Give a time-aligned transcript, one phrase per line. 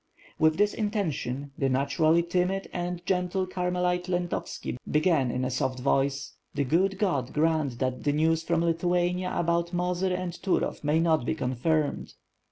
[0.39, 5.51] With this intention, the naturally timid and gentle Car melite Lento vski began in a
[5.51, 10.83] soft voice: "The good God grant that the news from Lithuania about Mozyr and Turov
[10.83, 12.15] may not be confirmed."